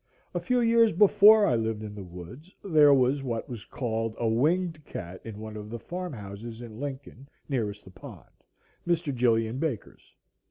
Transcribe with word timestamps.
A 0.33 0.39
few 0.39 0.61
years 0.61 0.91
before 0.93 1.45
I 1.45 1.55
lived 1.55 1.83
in 1.83 1.93
the 1.93 2.03
woods 2.03 2.51
there 2.63 2.91
was 2.91 3.21
what 3.21 3.47
was 3.47 3.65
called 3.65 4.15
a 4.17 4.27
"winged 4.27 4.83
cat" 4.83 5.21
in 5.23 5.37
one 5.37 5.55
of 5.55 5.69
the 5.69 5.77
farm 5.77 6.11
houses 6.13 6.59
in 6.59 6.79
Lincoln 6.79 7.29
nearest 7.47 7.83
the 7.85 7.91
pond, 7.91 8.25
Mr. 8.87 9.13
Gilian 9.13 9.59
Baker's. 9.59 10.15